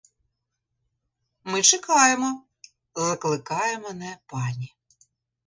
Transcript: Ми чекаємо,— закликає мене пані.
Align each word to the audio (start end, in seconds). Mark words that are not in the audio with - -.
Ми 1.43 1.61
чекаємо,— 1.61 2.43
закликає 2.95 3.79
мене 3.79 4.17
пані. 4.25 4.75